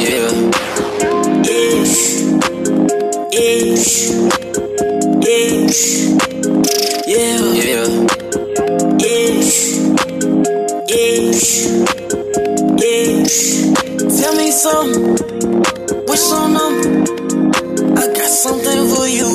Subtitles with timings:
[0.00, 0.32] Yeah.
[1.44, 1.96] Ish.
[3.32, 4.10] Ish.
[5.26, 5.82] Ish.
[7.06, 7.40] Yeah.
[7.64, 8.10] Yeah.
[14.20, 15.16] Tell me something.
[16.06, 16.88] What's your number?
[18.00, 19.28] I got something for you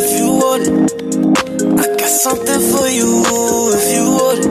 [0.00, 0.74] if you want it.
[1.80, 3.08] I got something for you
[3.74, 4.43] if you want it.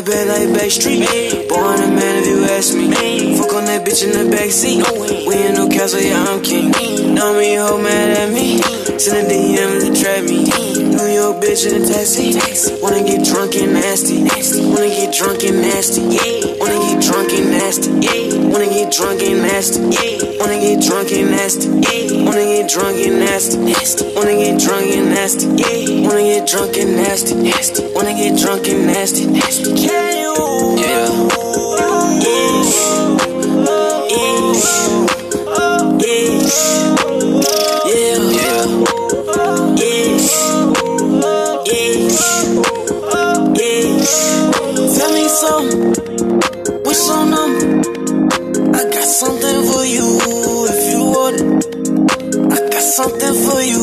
[0.00, 1.46] I bad like Backstreet.
[1.46, 3.36] Born a man if you ask me.
[3.36, 4.80] Fuck on that bitch in the backseat.
[5.28, 6.70] We in no castle, yeah, I'm king.
[7.14, 8.69] Know me, hoe mad at me.
[9.00, 10.44] Send a DM to trap me.
[10.44, 12.36] New York bitch in a taxi.
[12.82, 14.18] Wanna get drunk and nasty.
[14.20, 16.02] Wanna get drunk and nasty.
[16.60, 17.88] Wanna get drunk and nasty.
[17.96, 18.52] Yeah.
[18.52, 19.80] Wanna get drunk and nasty.
[19.80, 20.36] Yeah.
[20.38, 21.68] Wanna get drunk and nasty.
[21.80, 22.28] Yeah.
[22.28, 23.56] Wanna get drunk and nasty.
[23.56, 24.12] Yeah.
[24.20, 25.46] Wanna get drunk and nasty.
[25.48, 26.06] Yeah.
[26.06, 27.34] Wanna get drunk and nasty.
[27.94, 29.24] Wanna get drunk and nasty.
[29.80, 30.76] Can you?
[30.76, 31.08] Yeah.
[32.20, 32.76] Ish.
[36.04, 36.89] Yeah.
[45.40, 45.94] Something.
[46.84, 47.64] What's your number?
[48.76, 50.04] I got something for you
[50.68, 51.44] if you want it.
[52.52, 53.80] I got something for you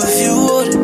[0.00, 0.80] if you want it.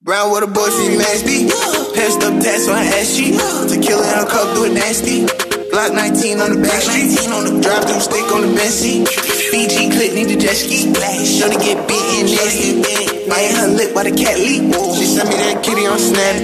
[0.00, 1.48] Brown with a boy, she nasty.
[1.92, 3.34] Passed up tats on her ass cheek.
[3.68, 5.26] Tequila in her cup, do it nasty.
[5.68, 7.12] Block 19 on the back street.
[7.28, 9.06] On the drive through stick on the bench seat.
[9.06, 10.94] Fiji clip, need the jet ski.
[11.28, 13.15] Show to get beaten nasty.
[13.28, 14.62] Biting her lip while the cat leak.
[14.94, 16.36] She sent me that kitty on Snap.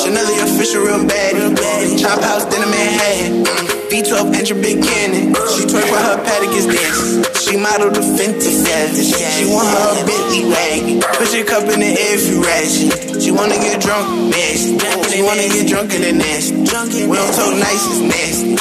[0.00, 2.00] Chanel the official real baddie.
[2.00, 3.44] Chop house, dinner Manhattan.
[3.92, 5.34] V12 engine big cannon.
[5.52, 7.28] She twerk with her paddock is dancing.
[7.36, 9.12] She modeled the Fenty savage.
[9.12, 11.04] She want her a Bentley wagon.
[11.20, 13.20] Put your cup in the air if you ratchet.
[13.20, 14.80] She wanna get drunk, nasty.
[15.12, 16.56] She wanna get drunk and nasty.
[17.04, 18.56] We don't talk nice, it's nasty.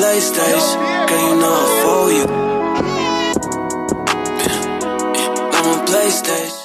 [0.00, 1.08] PlayStation.
[1.08, 2.24] Girl, you know I fool you.
[5.52, 6.59] I'm a PlayStation.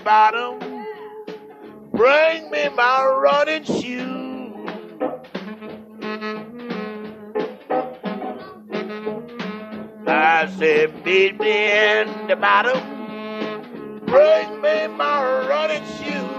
[0.00, 0.58] The bottom.
[1.92, 4.56] Bring me my running shoes.
[10.06, 12.80] I said, meet me in the bottom.
[14.06, 16.36] Bring me my running shoes.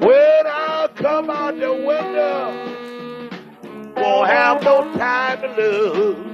[0.00, 2.52] When I come out the window,
[3.96, 6.26] won't have no time to lose.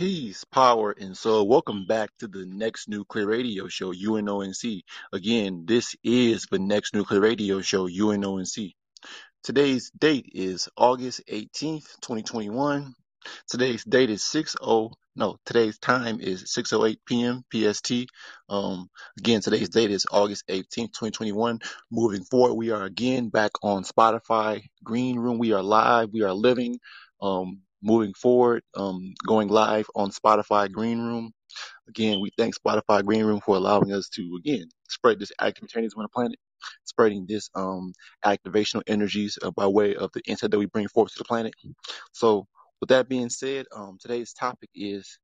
[0.00, 1.46] Peace, power, and soul.
[1.46, 4.80] Welcome back to the Next Nuclear Radio Show, UNONC.
[5.12, 8.72] Again, this is the Next Nuclear Radio Show, UNONC.
[9.44, 12.94] Today's date is August 18th, 2021.
[13.46, 14.56] Today's date is 60,
[15.16, 17.44] no, today's time is 6.08 p.m.
[17.52, 18.06] PST.
[18.48, 18.88] Um,
[19.18, 21.58] again, today's date is August 18th, 2021.
[21.90, 25.36] Moving forward, we are again back on Spotify Green Room.
[25.36, 26.08] We are live.
[26.10, 26.78] We are living.
[27.20, 31.32] Um, moving forward, um, going live on Spotify Green Room.
[31.88, 35.94] Again, we thank Spotify Green Room for allowing us to, again, spread this active materials
[35.96, 36.38] on the planet,
[36.84, 37.92] spreading this um,
[38.24, 41.54] activational energies uh, by way of the insight that we bring forth to the planet.
[42.12, 42.46] So,
[42.80, 45.18] with that being said, um, today's topic is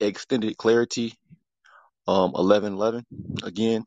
[0.00, 1.14] extended clarity,
[2.08, 3.04] um, 1111.
[3.44, 3.84] Again,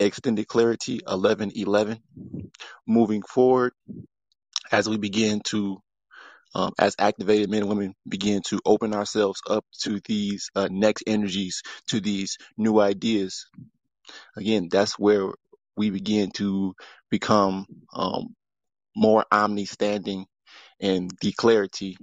[0.00, 1.98] extended clarity, 1111.
[2.86, 3.72] Moving forward,
[4.72, 5.80] as we begin to
[6.56, 11.04] um, as activated men and women begin to open ourselves up to these uh, next
[11.06, 13.46] energies, to these new ideas.
[14.38, 15.28] Again, that's where
[15.76, 16.74] we begin to
[17.10, 18.34] become um,
[18.96, 20.26] more omni-standing
[20.80, 21.98] and the clarity,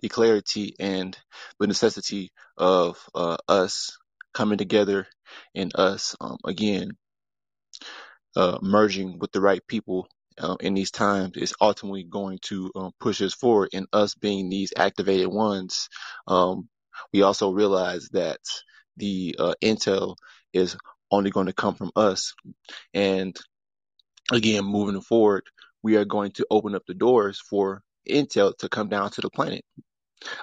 [0.00, 1.18] the clarity and
[1.60, 3.98] the necessity of uh, us
[4.34, 5.06] coming together
[5.54, 6.90] and us um, again
[8.36, 12.92] uh, merging with the right people uh, in these times is ultimately going to um,
[13.00, 13.70] push us forward.
[13.72, 15.88] And us being these activated ones,
[16.26, 16.68] um,
[17.12, 18.40] we also realize that
[18.96, 20.16] the uh, intel
[20.52, 20.76] is
[21.10, 22.34] only going to come from us.
[22.94, 23.36] And
[24.32, 25.44] again, moving forward,
[25.82, 29.30] we are going to open up the doors for intel to come down to the
[29.30, 29.64] planet.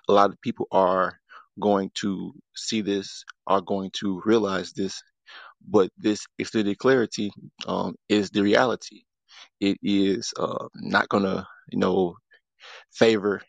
[0.08, 1.20] A lot of people are
[1.60, 5.02] going to see this, are going to realize this,
[5.68, 7.32] but this extended clarity
[7.68, 9.04] um, is the reality.
[9.60, 12.16] It is uh, not going to, you know,
[12.94, 13.42] favor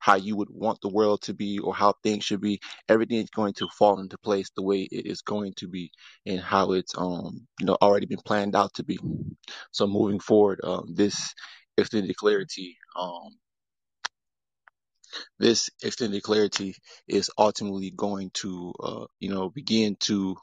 [0.00, 2.60] how you would want the world to be or how things should be.
[2.88, 5.90] Everything is going to fall into place the way it is going to be
[6.26, 8.98] and how it's, um, you know, already been planned out to be.
[9.72, 11.34] So moving forward, um, this
[11.78, 13.30] extended clarity, um,
[15.38, 16.76] this extended clarity
[17.08, 20.36] is ultimately going to, uh, you know, begin to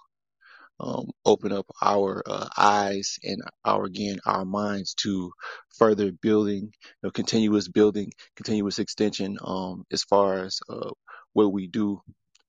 [0.79, 5.31] um, open up our uh, eyes and our again our minds to
[5.77, 10.91] further building, you know, continuous building, continuous extension um, as far as uh,
[11.33, 12.01] what we do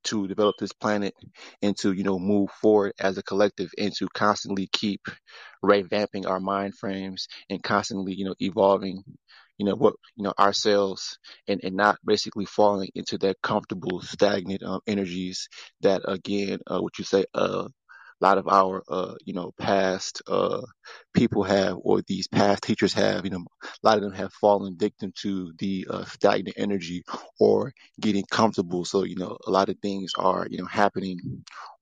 [0.04, 1.14] to develop this planet
[1.62, 5.00] and to you know move forward as a collective and to constantly keep
[5.64, 9.02] revamping our mind frames and constantly you know evolving
[9.58, 11.18] you know what you know ourselves
[11.48, 15.48] and and not basically falling into that comfortable stagnant um, energies
[15.82, 17.66] that again uh, what you say uh
[18.22, 20.62] a lot of our uh you know past uh
[21.14, 23.44] people have or these past teachers have you know
[23.84, 27.04] a lot of them have fallen victim to the uh, stagnant energy
[27.40, 28.84] or getting comfortable.
[28.84, 31.18] So you know a lot of things are you know happening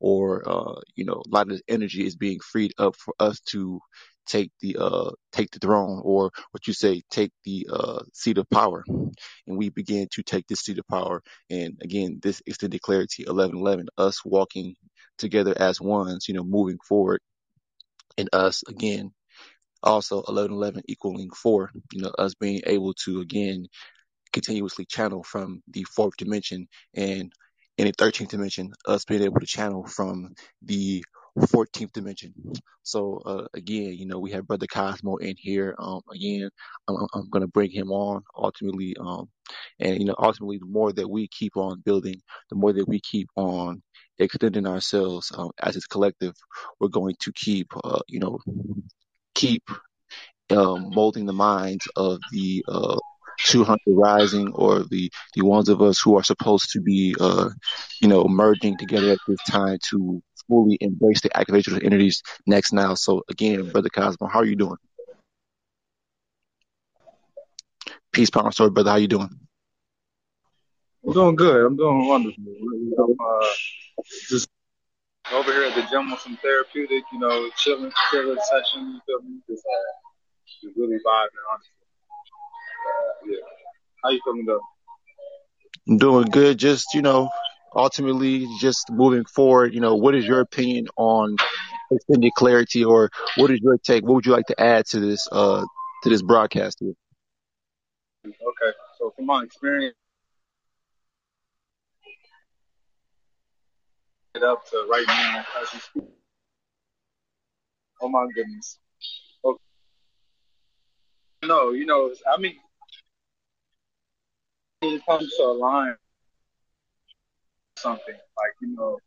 [0.00, 3.80] or uh you know a lot of energy is being freed up for us to
[4.26, 8.48] take the uh take the throne or what you say take the uh seat of
[8.50, 8.84] power.
[9.46, 11.22] And we begin to take this seat of power.
[11.50, 14.74] And again this extended clarity 1111 us walking
[15.18, 17.20] together as ones, you know, moving forward.
[18.16, 19.12] And us again,
[19.82, 23.66] also 1111 equaling four, you know, us being able to again
[24.32, 27.32] continuously channel from the fourth dimension and
[27.78, 31.04] in the 13th dimension, us being able to channel from the
[31.38, 32.32] 14th dimension.
[32.82, 35.74] So uh, again, you know, we have Brother Cosmo in here.
[35.78, 36.48] Um, again,
[36.88, 38.94] I'm, I'm going to bring him on ultimately.
[39.00, 39.28] Um,
[39.80, 43.00] and you know, ultimately, the more that we keep on building, the more that we
[43.00, 43.82] keep on
[44.18, 46.34] extending ourselves um, as a collective,
[46.80, 48.38] we're going to keep, uh, you know,
[49.34, 49.62] keep
[50.50, 52.96] um, molding the minds of the uh,
[53.46, 57.50] 200 rising or the the ones of us who are supposed to be, uh,
[58.00, 62.72] you know, merging together at this time to fully embrace the activation of entities next
[62.72, 62.94] now.
[62.94, 64.76] So again, brother Cosmo, how are you doing?
[68.12, 68.90] Peace, power, story, brother.
[68.90, 69.43] How you doing?
[71.06, 71.66] I'm doing good.
[71.66, 72.42] I'm doing wonderful.
[72.98, 73.46] I'm uh,
[74.28, 74.48] just
[75.32, 78.94] over here at the gym with some therapeutic, you know, chilling, chilling session.
[78.94, 79.40] You feel me?
[79.48, 81.74] Just, uh, just really vibing, honestly.
[82.86, 83.36] Uh, yeah.
[84.02, 84.60] How you feeling though?
[85.88, 86.58] I'm doing good.
[86.58, 87.28] Just you know,
[87.74, 89.74] ultimately, just moving forward.
[89.74, 91.36] You know, what is your opinion on
[91.90, 94.04] extended clarity, or what is your take?
[94.04, 95.64] What would you like to add to this uh
[96.02, 96.94] to this broadcast here?
[98.26, 98.76] Okay.
[98.98, 99.96] So from my experience,
[104.34, 106.04] it up to right now as you speak.
[108.00, 108.78] Oh my goodness.
[109.44, 109.58] Okay.
[111.44, 112.56] No, you know, I mean,
[114.80, 115.96] when it comes to a line,
[117.78, 118.98] something like you know,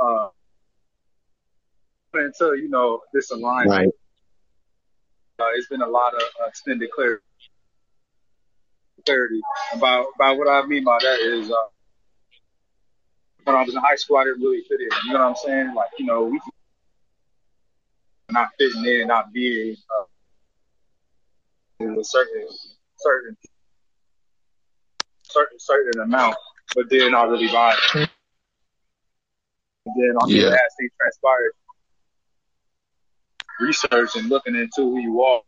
[0.00, 0.28] uh,
[2.18, 3.70] into you know this alignment.
[3.70, 3.88] Right.
[5.38, 7.22] Uh, it's been a lot of uh, extended clarity.
[9.06, 9.40] Clarity
[9.72, 11.54] about about what I mean by that is uh,
[13.50, 14.88] when I was in high school, I didn't really fit in.
[15.06, 15.74] You know what I'm saying?
[15.74, 16.40] Like you know, we
[18.30, 20.04] not fitting in, not being uh,
[21.80, 22.46] with certain
[22.96, 23.36] certain
[25.24, 26.36] certain certain amount,
[26.74, 28.08] but then not really vibing.
[29.86, 30.42] And then on Yeah.
[30.42, 31.52] the as things transpired,
[33.60, 35.42] research and looking into who you are,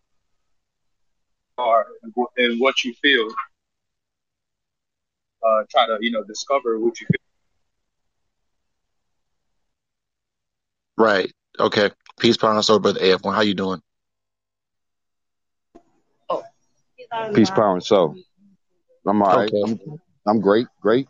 [1.59, 3.29] are and and what you feel.
[5.45, 7.32] Uh, try to you know discover what you feel.
[10.97, 11.33] Right.
[11.59, 11.91] Okay.
[12.21, 13.35] Peace, power, and story, brother AF1.
[13.35, 13.81] How you doing?
[17.35, 18.17] Peace, power, and soul.
[19.07, 19.51] I'm all right.
[19.53, 19.73] Okay.
[19.73, 21.09] I'm, I'm great, great.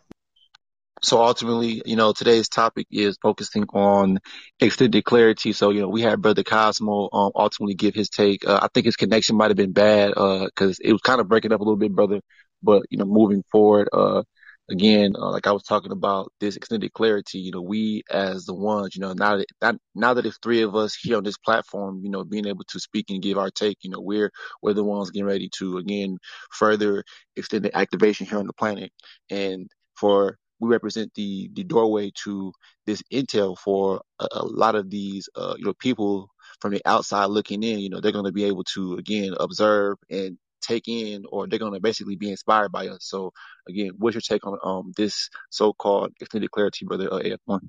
[1.01, 4.19] So ultimately, you know, today's topic is focusing on
[4.61, 5.51] extended clarity.
[5.51, 8.47] So, you know, we had Brother Cosmo um, ultimately give his take.
[8.47, 11.51] Uh, I think his connection might have been bad because it was kind of breaking
[11.51, 12.21] up a little bit, brother.
[12.61, 14.23] But, you know, moving forward, uh,
[14.69, 18.53] again, uh, like I was talking about this extended clarity, you know, we as the
[18.53, 21.37] ones, you know, now that, that now that it's three of us here on this
[21.37, 24.73] platform, you know, being able to speak and give our take, you know, we're we're
[24.73, 26.17] the ones getting ready to again
[26.51, 27.03] further
[27.35, 28.91] extend the activation here on the planet.
[29.29, 32.53] And for we represent the the doorway to
[32.85, 36.29] this intel for a, a lot of these uh, you know people
[36.61, 37.79] from the outside looking in.
[37.79, 41.59] You know, they're going to be able to again observe and take in, or they're
[41.59, 42.99] going to basically be inspired by us.
[43.05, 43.31] So,
[43.67, 47.61] again, what's your take on um this so-called extended clarity, brother uh, AF1?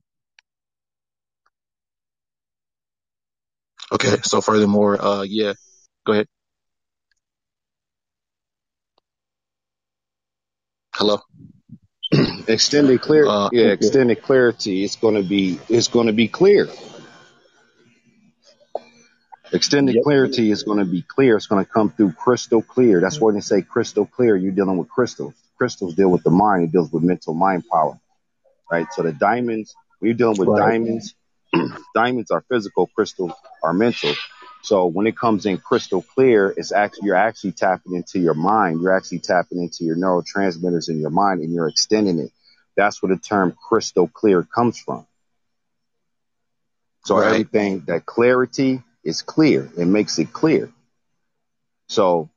[3.93, 5.55] Okay, so furthermore, uh, yeah,
[6.07, 6.29] go ahead.
[10.95, 11.21] Hello.
[12.49, 14.85] Extended clear, Uh, yeah, extended clarity.
[14.85, 16.69] It's going to be, it's going to be clear.
[19.55, 20.03] Extended Yep.
[20.03, 21.37] clarity is going to be clear.
[21.37, 23.01] It's going to come through crystal clear.
[23.01, 24.37] That's why they say crystal clear.
[24.37, 25.35] You're dealing with crystals.
[25.59, 26.65] Crystals deal with the mind.
[26.65, 27.99] It deals with mental mind power,
[28.71, 28.87] right?
[28.93, 30.57] So the diamonds, when you're dealing with Right.
[30.57, 31.15] diamonds,
[31.95, 33.33] diamonds are physical, crystals
[33.63, 34.15] are mental.
[34.63, 38.83] So when it comes in crystal clear, it's actually you're actually tapping into your mind.
[38.83, 42.33] You're actually tapping into your neurotransmitters in your mind, and you're extending it.
[42.77, 45.07] That's where the term crystal clear comes from.
[47.05, 47.21] So Right.
[47.21, 49.71] everything that clarity is clear.
[49.79, 50.71] It makes it clear.
[51.89, 52.31] So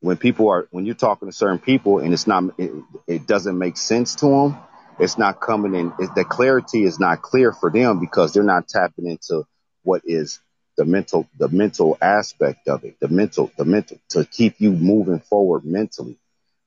[0.00, 2.72] when people are when you're talking to certain people and it's not it,
[3.08, 4.58] it doesn't make sense to them,
[5.00, 5.92] it's not coming in.
[5.98, 9.44] It, the clarity is not clear for them because they're not tapping into
[9.84, 10.40] what is
[10.76, 12.98] the mental the mental aspect of it.
[13.00, 16.18] The mental the mental to keep you moving forward mentally.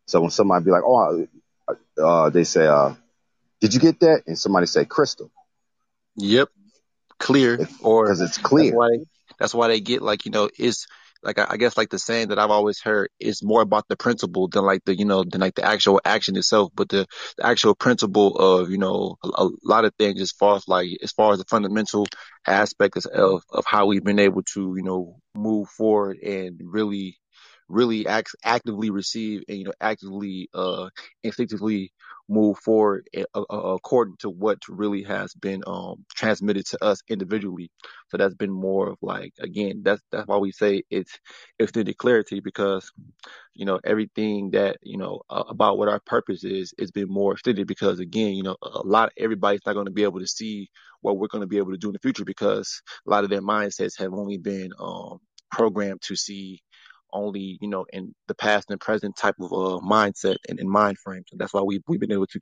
[0.07, 1.27] So when somebody be like, oh,
[2.01, 2.93] uh, they say, uh,
[3.61, 4.23] did you get that?
[4.27, 5.31] And somebody say crystal
[6.17, 6.49] Yep.
[7.19, 8.71] Clear, or because it's clear.
[8.71, 8.89] That's why
[9.39, 10.87] that's why they get like you know it's
[11.25, 14.47] like I, guess like the saying that I've always heard is more about the principle
[14.47, 17.07] than like the you know than like the actual action itself, but the,
[17.37, 20.89] the actual principle of you know a, a lot of things as far as like
[21.01, 22.05] as far as the fundamental
[22.45, 27.17] aspects of of how we've been able to you know move forward and really
[27.67, 30.89] really act, actively receive and you know actively uh
[31.23, 31.91] instinctively
[32.29, 37.69] move forward according to what really has been um, transmitted to us individually.
[38.09, 41.19] So that's been more of like again, that's that's why we say it's
[41.59, 42.91] extended clarity because
[43.53, 47.33] you know everything that you know uh, about what our purpose is has been more
[47.33, 50.27] extended because again, you know a lot of everybody's not going to be able to
[50.27, 50.69] see
[51.01, 53.29] what we're going to be able to do in the future because a lot of
[53.29, 55.19] their mindsets have only been um,
[55.51, 56.61] programmed to see
[57.15, 60.97] only, you know, in the past and present type of uh, mindset and, and mind
[60.99, 61.27] frames.
[61.31, 62.39] And that's why we, we've been able to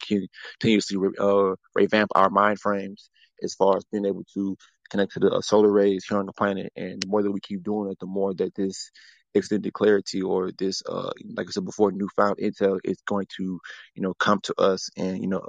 [0.59, 3.09] continuously uh, revamp our mind frames
[3.41, 4.57] as far as being able to
[4.89, 6.71] connect to the uh, solar rays here on the planet.
[6.75, 8.91] And the more that we keep doing it, the more that this
[9.35, 13.59] extended clarity or this, uh, like I said before, newfound intel is going to,
[13.95, 15.47] you know, come to us and, you know,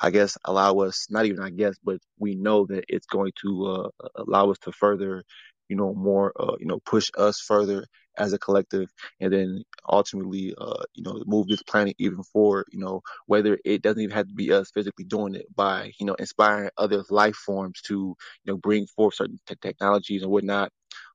[0.00, 3.66] I guess allow us, not even I guess, but we know that it's going to
[3.66, 5.24] uh, allow us to further,
[5.68, 7.86] you know, more, uh, you know, push us further
[8.20, 12.66] as a collective, and then ultimately, uh, you know, move this planet even forward.
[12.72, 16.06] You know, whether it doesn't even have to be us physically doing it by, you
[16.06, 20.70] know, inspiring other life forms to, you know, bring forth certain te- technologies and whatnot.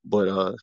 [0.06, 0.54] But uh,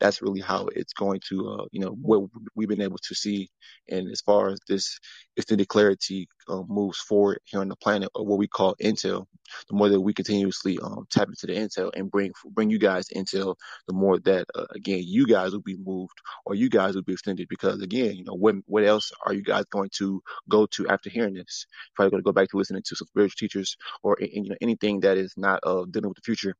[0.00, 3.48] that's really how it's going to, uh, you know, what we've been able to see.
[3.88, 4.98] And as far as this
[5.36, 9.26] extended clarity uh, moves forward here on the planet, or what we call intel,
[9.68, 13.08] the more that we continuously um, tap into the intel and bring bring you guys
[13.14, 13.56] intel,
[13.86, 17.12] the more that uh, again you guys will be moved or you guys will be
[17.12, 17.48] extended.
[17.48, 21.10] Because again, you know, what what else are you guys going to go to after
[21.10, 21.66] hearing this?
[21.94, 25.00] Probably going to go back to listening to some spiritual teachers or you know anything
[25.00, 26.54] that is not uh, dealing with the future.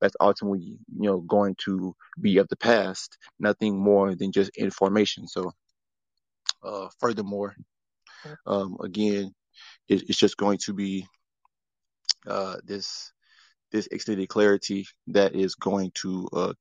[0.00, 5.26] That's ultimately you know going to be of the past, nothing more than just information.
[5.26, 5.52] So,
[6.62, 7.54] uh, furthermore,
[8.46, 9.32] um, again,
[9.88, 11.06] it, it's just going to be
[12.26, 13.12] uh, this
[13.70, 16.52] this extended clarity that is going to uh,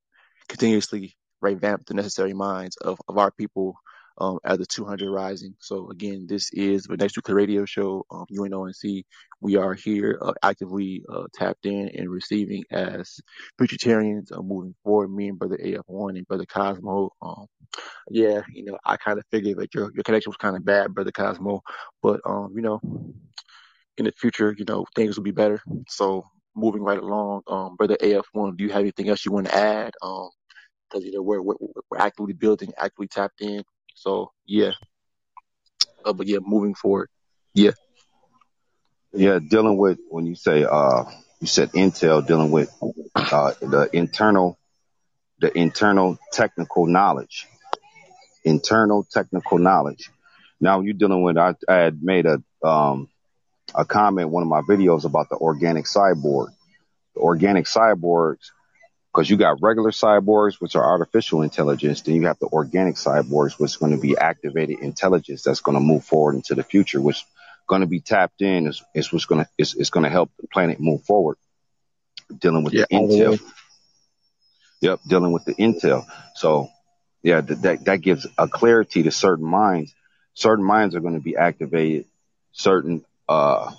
[0.49, 3.75] continuously revamp the necessary minds of, of our people
[4.19, 5.55] um, as the 200 Rising.
[5.59, 9.03] So again, this is the Next Nuclear Radio Show, um, UNONC.
[9.41, 13.19] We are here uh, actively uh, tapped in and receiving as
[13.59, 15.09] Futuritarians uh, moving forward.
[15.09, 17.11] Me and Brother AF1 and Brother Cosmo.
[17.21, 17.45] Um,
[18.09, 20.93] yeah, you know, I kind of figured that your your connection was kind of bad,
[20.93, 21.61] Brother Cosmo,
[22.01, 22.79] but um, you know,
[23.97, 25.61] in the future, you know, things will be better.
[25.87, 26.23] So
[26.55, 29.93] moving right along, um, Brother AF1, do you have anything else you want to add?
[30.01, 30.29] Um,
[30.89, 31.55] because you know we're, we're
[31.89, 33.63] we're actively building, actively tapped in.
[33.97, 34.73] So yeah,
[36.05, 37.09] uh, but yeah, moving forward,
[37.53, 37.71] yeah,
[39.13, 41.05] Yeah, dealing with when you say uh
[41.41, 42.69] you said intel dealing with
[43.15, 44.57] uh the internal
[45.39, 47.47] the internal technical knowledge.
[48.45, 50.09] Internal technical knowledge.
[50.61, 53.09] Now you're dealing with I, I had made a um
[53.75, 56.49] a comment one of my videos about the organic cyborg.
[57.15, 58.51] The organic cyborgs
[59.17, 62.01] because you got regular cyborgs, which are artificial intelligence.
[62.01, 65.75] Then you have the organic cyborgs, which is going to be activated intelligence that's going
[65.75, 67.25] to move forward into the future, which
[67.65, 70.29] going to be tapped in is, is what's going to is, is going to help
[70.39, 71.37] the planet move forward.
[72.37, 73.41] Dealing with yeah, the intel,
[74.81, 76.05] yep, dealing with the intel.
[76.35, 76.69] So
[77.23, 79.95] yeah, that that, that gives a clarity to certain minds.
[80.35, 82.05] Certain minds are going to be activated.
[82.51, 83.71] Certain uh,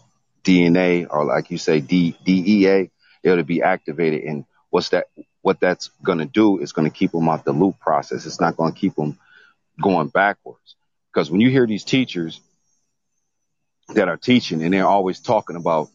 [0.42, 2.90] DNA or like you say D, DEA,
[3.22, 4.24] it'll be activated.
[4.24, 5.07] And what's that?
[5.42, 8.27] What that's going to do is going to keep them out the loop process.
[8.27, 9.18] It's not going to keep them
[9.81, 10.77] going backwards.
[11.12, 12.40] Because when you hear these teachers
[13.94, 15.88] that are teaching and they're always talking about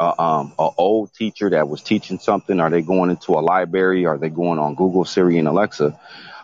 [0.00, 4.06] uh, um, an old teacher that was teaching something, are they going into a library?
[4.06, 5.98] Are they going on Google, Siri, and Alexa?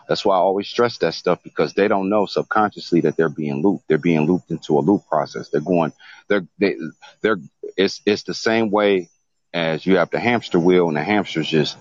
[0.07, 3.61] That's why I always stress that stuff because they don't know subconsciously that they're being
[3.61, 3.87] looped.
[3.87, 5.49] They're being looped into a loop process.
[5.49, 5.93] They're going,
[6.29, 6.77] they're, they,
[7.21, 7.39] they're,
[7.77, 9.09] it's, it's the same way
[9.57, 11.77] as you have the hamster wheel and the hamster's just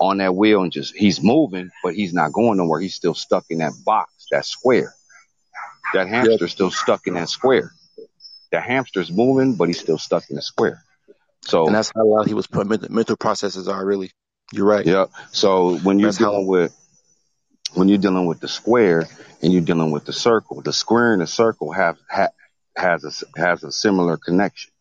[0.00, 2.80] on that wheel and just, he's moving, but he's not going nowhere.
[2.80, 4.94] He's still stuck in that box, that square.
[5.92, 7.72] That hamster's still stuck in that square.
[8.50, 10.82] The hamster's moving, but he's still stuck in the square.
[11.42, 14.10] So, and that's how a lot he was put mental, mental processes are really.
[14.52, 14.86] You're right.
[14.86, 15.10] Yep.
[15.30, 16.74] So when you're That's how- dealing with
[17.74, 19.06] when you're dealing with the square
[19.42, 22.28] and you're dealing with the circle, the square and the circle have ha,
[22.74, 24.72] has a has a similar connection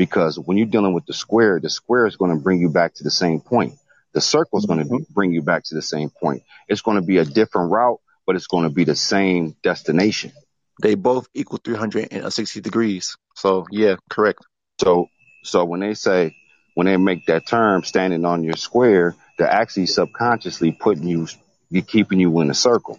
[0.00, 2.94] because when you're dealing with the square, the square is going to bring you back
[2.94, 3.74] to the same point.
[4.14, 6.42] The circle is going to bring you back to the same point.
[6.68, 10.32] It's going to be a different route, but it's going to be the same destination.
[10.80, 13.18] They both equal 360 degrees.
[13.34, 14.42] So yeah, correct.
[14.80, 15.08] So,
[15.44, 16.34] so when they say,
[16.74, 21.26] when they make that term standing on your square, they're actually subconsciously putting you,
[21.68, 22.98] you keeping you in a circle.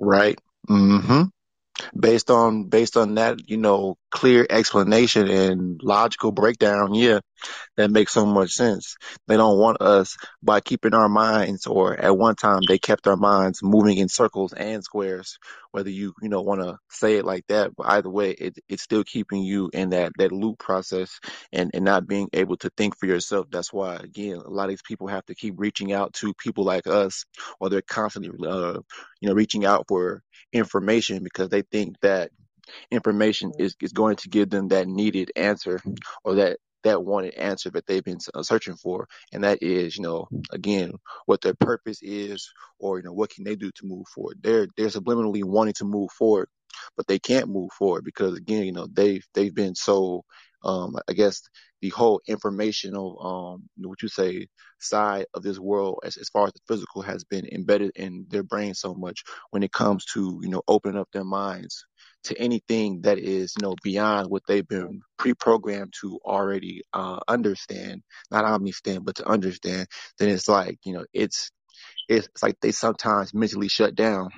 [0.00, 0.38] Right.
[0.68, 1.22] Mm hmm
[1.98, 7.20] Based on based on that, you know, clear explanation and logical breakdown, yeah,
[7.76, 8.96] that makes so much sense.
[9.28, 13.16] They don't want us by keeping our minds, or at one time they kept our
[13.16, 15.38] minds moving in circles and squares.
[15.72, 18.82] Whether you you know want to say it like that, but either way, it, it's
[18.82, 21.20] still keeping you in that that loop process
[21.52, 23.46] and and not being able to think for yourself.
[23.50, 26.64] That's why again, a lot of these people have to keep reaching out to people
[26.64, 27.24] like us,
[27.60, 28.80] or they're constantly uh
[29.20, 32.30] you know reaching out for information because they think that
[32.90, 35.80] information is, is going to give them that needed answer
[36.24, 39.08] or that that wanted answer that they've been uh, searching for.
[39.32, 40.92] And that is you know again
[41.26, 42.50] what their purpose is
[42.80, 44.38] or you know what can they do to move forward.
[44.42, 46.48] They're they're subliminally wanting to move forward
[46.96, 50.24] but they can't move forward because again you know they've they've been so
[50.64, 51.42] um i guess
[51.82, 53.18] the whole informational
[53.62, 54.48] um what you say
[54.80, 58.44] side of this world as, as far as the physical has been embedded in their
[58.44, 61.86] brain so much when it comes to you know opening up their minds
[62.26, 68.02] to anything that is, you know, beyond what they've been pre-programmed to already uh, understand,
[68.30, 71.50] not understand, but to understand, then it's like, you know, it's
[72.08, 74.30] it's, like they sometimes mentally shut down.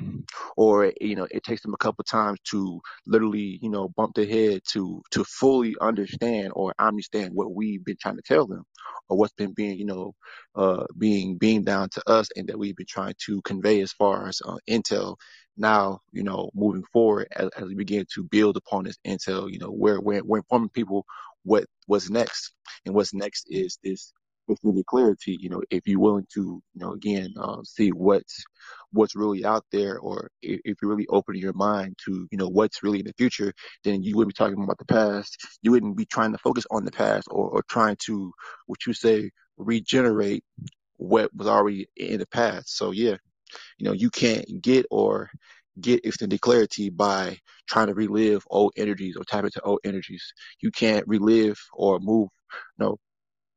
[0.56, 4.26] Or you know it takes them a couple times to literally you know bump their
[4.26, 8.64] head to to fully understand or understand what we've been trying to tell them
[9.08, 10.14] or what's been being you know
[10.56, 14.28] uh being being down to us and that we've been trying to convey as far
[14.28, 15.16] as uh, intel
[15.58, 19.58] now you know moving forward as, as we begin to build upon this intel you
[19.58, 21.04] know we're we're, we're informing people
[21.44, 22.54] what what's next
[22.86, 24.12] and what's next is this
[24.48, 26.40] with any clarity, you know, if you're willing to,
[26.74, 28.44] you know, again, uh, see what's
[28.92, 32.48] what's really out there, or if, if you're really opening your mind to, you know,
[32.48, 33.52] what's really in the future,
[33.84, 35.36] then you wouldn't be talking about the past.
[35.62, 38.32] You wouldn't be trying to focus on the past or, or trying to,
[38.66, 40.44] what you say, regenerate
[40.96, 42.76] what was already in the past.
[42.76, 43.16] So yeah,
[43.78, 45.30] you know, you can't get or
[45.80, 50.32] get extended clarity by trying to relive old energies or tap into old energies.
[50.60, 52.28] You can't relive or move,
[52.78, 52.98] know,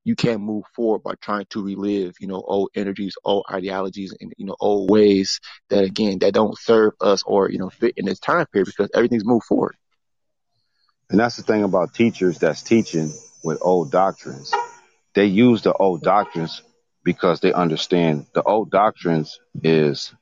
[0.04, 4.34] you can't move forward by trying to relive, you know, old energies, old ideologies, and
[4.38, 8.06] you know, old ways that again that don't serve us or you know fit in
[8.06, 9.76] this time period because everything's moved forward.
[11.10, 13.12] And that's the thing about teachers that's teaching
[13.44, 14.54] with old doctrines.
[15.14, 16.62] They use the old doctrines
[17.04, 20.14] because they understand the old doctrines is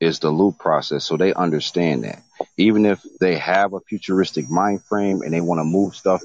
[0.00, 2.22] is the loop process, so they understand that.
[2.56, 6.22] Even if they have a futuristic mind frame and they want to move stuff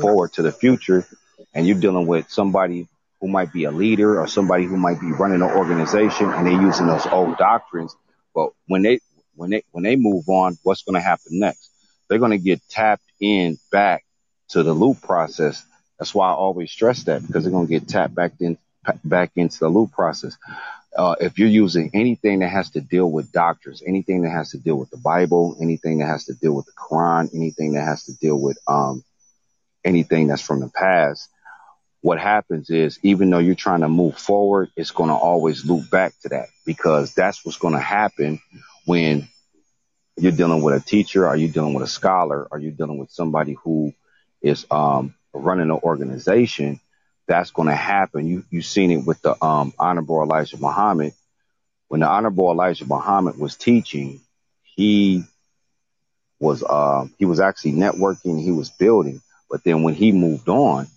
[0.00, 1.06] forward to the future,
[1.54, 2.88] and you're dealing with somebody
[3.20, 6.60] who might be a leader or somebody who might be running an organization and they're
[6.60, 7.94] using those old doctrines.
[8.34, 9.00] But when they
[9.34, 11.70] when they when they move on, what's going to happen next?
[12.08, 14.04] They're going to get tapped in back
[14.50, 15.64] to the loop process.
[15.98, 18.56] That's why I always stress that because they're going to get tapped back in
[19.04, 20.36] back into the loop process.
[20.96, 24.58] Uh, if you're using anything that has to deal with doctors, anything that has to
[24.58, 28.04] deal with the Bible, anything that has to deal with the Quran, anything that has
[28.04, 29.04] to deal with um,
[29.84, 31.28] anything that's from the past,
[32.00, 35.90] what happens is even though you're trying to move forward, it's going to always loop
[35.90, 38.40] back to that because that's what's going to happen
[38.86, 39.28] when
[40.16, 43.10] you're dealing with a teacher, are you dealing with a scholar, are you dealing with
[43.10, 43.92] somebody who
[44.42, 46.80] is um, running an organization?
[47.30, 48.26] That's going to happen.
[48.26, 51.12] You you've seen it with the um, Honorable Elijah Muhammad.
[51.86, 54.20] When the Honorable Elijah Muhammad was teaching,
[54.64, 55.22] he
[56.40, 59.22] was uh, he was actually networking, he was building.
[59.48, 60.88] But then when he moved on,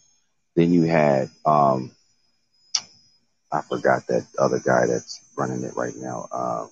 [0.55, 1.91] then you had um,
[3.51, 6.27] I forgot that other guy that's running it right now.
[6.31, 6.65] Uh,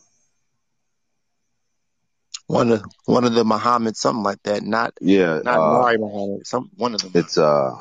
[2.47, 4.63] one of one of the Muhammad, something like that.
[4.63, 6.47] Not yeah, not uh, Mari Muhammad.
[6.47, 7.11] Some one of them.
[7.13, 7.75] it's uh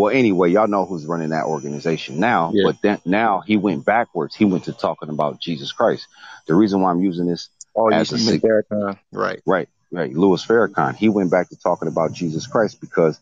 [0.00, 2.52] well anyway, y'all know who's running that organization now.
[2.54, 2.62] Yeah.
[2.64, 4.34] But then now he went backwards.
[4.34, 6.06] He went to talking about Jesus Christ.
[6.46, 8.98] The reason why I'm using this Oh, as a Farrakhan.
[9.12, 9.40] Right.
[9.46, 13.20] right, right, Louis Farrakhan, he went back to talking about Jesus Christ because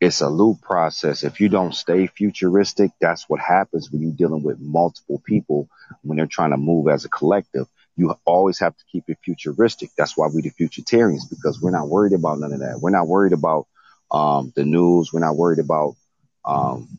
[0.00, 1.24] it's a loop process.
[1.24, 5.68] If you don't stay futuristic, that's what happens when you're dealing with multiple people
[6.02, 7.66] when they're trying to move as a collective.
[7.96, 9.90] You always have to keep it futuristic.
[9.96, 12.78] That's why we the futuritarians because we're not worried about none of that.
[12.80, 13.66] We're not worried about
[14.10, 15.12] um, the news.
[15.12, 15.96] We're not worried about
[16.44, 16.98] um,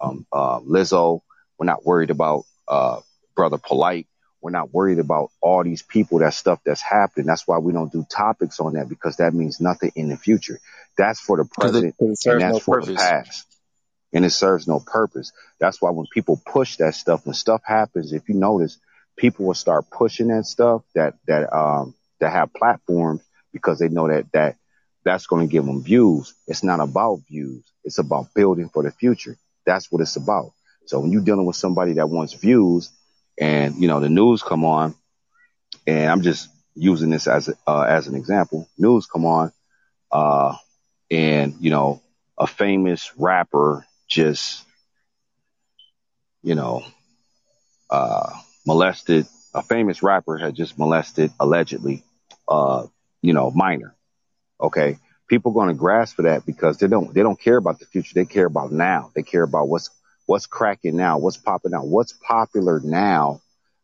[0.00, 1.22] um, uh, Lizzo.
[1.58, 3.00] We're not worried about uh,
[3.34, 4.06] Brother Polight.
[4.40, 7.26] We're not worried about all these people, that stuff that's happening.
[7.26, 10.58] That's why we don't do topics on that because that means nothing in the future.
[10.98, 11.44] That's for the
[11.84, 13.46] it and that's no for the past.
[14.12, 15.32] And it serves no purpose.
[15.58, 18.78] That's why when people push that stuff, when stuff happens, if you notice,
[19.16, 24.08] people will start pushing that stuff that that um that have platforms because they know
[24.08, 24.56] that that
[25.04, 26.34] that's going to give them views.
[26.46, 27.64] It's not about views.
[27.84, 29.36] It's about building for the future.
[29.66, 30.52] That's what it's about.
[30.86, 32.90] So when you're dealing with somebody that wants views,
[33.40, 34.94] and you know the news come on,
[35.86, 38.68] and I'm just using this as a, uh, as an example.
[38.78, 39.52] News come on,
[40.10, 40.56] uh,
[41.10, 42.02] and you know,
[42.38, 44.64] a famous rapper just,
[46.42, 46.84] you know,
[47.90, 48.30] uh,
[48.66, 52.02] molested a famous rapper had just molested allegedly,
[52.48, 52.86] uh,
[53.20, 53.94] you know, minor.
[54.62, 54.98] Okay,
[55.28, 58.14] people going to grasp for that because they don't they don't care about the future.
[58.14, 59.10] They care about now.
[59.14, 59.90] They care about what's
[60.26, 63.40] what's cracking now, what's popping out, what's popular now,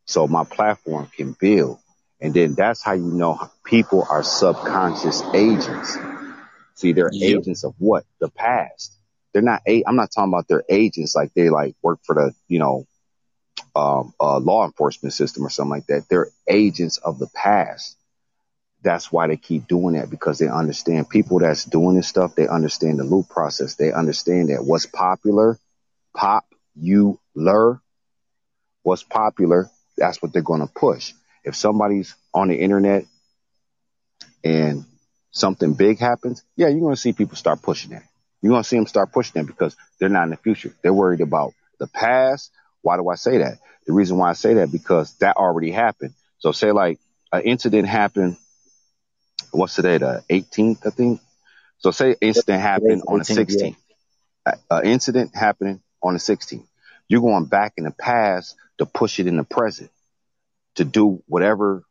[0.06, 1.78] so my platform can build.
[2.20, 5.98] And then that's how you know people are subconscious agents.
[6.76, 7.44] See, they're Yep.
[7.44, 8.04] agents of what?
[8.20, 8.92] The past.
[9.32, 9.62] They're not.
[9.66, 12.86] A- I'm not talking about their agents like they like work for the you know
[13.76, 16.06] um, uh, law enforcement system or something like that.
[16.10, 17.97] They're agents of the past.
[18.82, 22.34] That's why they keep doing that because they understand people that's doing this stuff.
[22.34, 23.74] They understand the loop process.
[23.74, 25.58] They understand that what's popular,
[26.14, 26.44] pop,
[26.76, 27.80] you, lure,
[28.82, 31.12] what's popular, that's what they're going to push.
[31.44, 33.04] If somebody's on the internet
[34.44, 34.84] and
[35.32, 38.04] something big happens, yeah, you're going to see people start pushing that.
[38.40, 40.74] You're going to see them start pushing that because they're not in the future.
[40.82, 42.52] They're worried about the past.
[42.82, 43.58] Why do I say that?
[43.86, 46.14] The reason why I say that because that already happened.
[46.38, 46.98] So say like
[47.32, 48.36] an incident happened.
[49.50, 49.98] What's today?
[49.98, 51.20] The 18th, I think.
[51.78, 54.54] So say incident happened on the 18th, yeah.
[54.54, 54.58] 16th.
[54.70, 56.66] An incident happening on the 16th.
[57.08, 59.90] You're going back in the past to push it in the present
[60.76, 61.84] to do whatever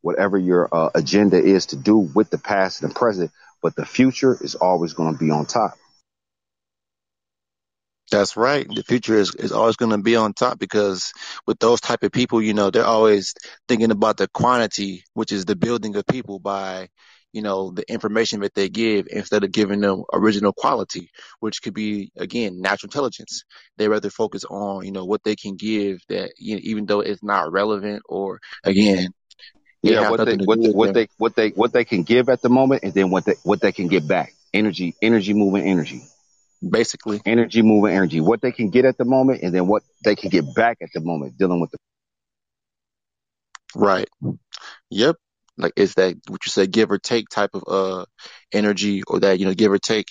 [0.00, 3.30] whatever your uh, agenda is to do with the past and the present.
[3.62, 5.74] But the future is always going to be on top.
[8.12, 8.68] That's right.
[8.68, 11.12] The future is, is always going to be on top because
[11.46, 13.34] with those type of people, you know, they're always
[13.68, 16.90] thinking about the quantity, which is the building of people by,
[17.32, 21.74] you know, the information that they give instead of giving them original quality, which could
[21.74, 23.44] be, again, natural intelligence.
[23.78, 27.00] They rather focus on, you know, what they can give that, you know, even though
[27.00, 29.08] it's not relevant or, again,
[29.82, 32.50] Yeah, what they what they, what they what they what they can give at the
[32.50, 34.32] moment, and then what they what they can get back.
[34.54, 36.02] Energy, energy, moving, energy,
[36.68, 38.20] Basically, energy, moving, energy.
[38.20, 40.90] What they can get at the moment, and then what they can get back at
[40.94, 41.78] the moment, dealing with the
[43.74, 44.08] right.
[44.90, 45.16] Yep.
[45.58, 48.04] Like it's that what you say, give or take type of uh
[48.52, 50.06] energy or that, you know, give or take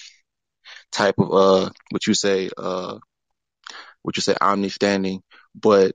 [0.91, 2.97] type of uh what you say, uh
[4.01, 5.21] what you say, understanding.
[5.55, 5.93] But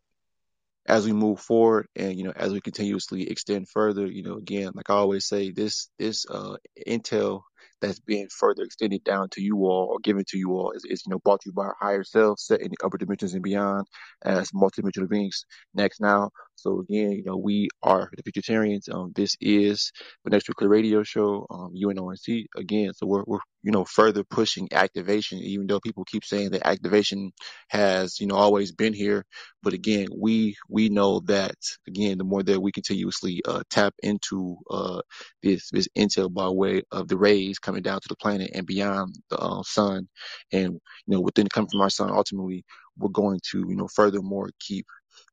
[0.86, 4.70] as we move forward and you know as we continuously extend further you know again
[4.74, 7.42] like i always say this this uh intel
[7.80, 11.02] that's being further extended down to you all or given to you all is, is
[11.06, 13.42] you know brought to you by our higher self set in the upper dimensions and
[13.42, 13.86] beyond
[14.24, 15.44] as multidimensional beings.
[15.74, 19.92] Next now so again you know we are the Futuritarians um this is
[20.24, 24.68] the next nuclear radio show um UNONC again so we're, we're you know further pushing
[24.72, 27.28] activation even though people keep saying that activation
[27.68, 29.24] has you know always been here.
[29.62, 31.56] But again, we we know that
[31.88, 35.02] again, the more that we continuously uh, tap into uh,
[35.42, 39.16] this this intel by way of the rays coming down to the planet and beyond
[39.30, 40.08] the uh, sun,
[40.52, 40.80] and you
[41.14, 42.64] know within coming from our sun, ultimately
[42.98, 44.86] we're going to you know furthermore keep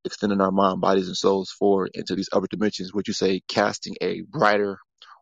[0.05, 2.93] extending our mind, bodies, and souls forward into these upper dimensions.
[2.93, 4.79] Would you say casting a brighter